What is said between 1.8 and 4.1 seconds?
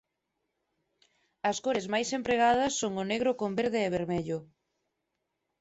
máis empregadas son o negro con verde e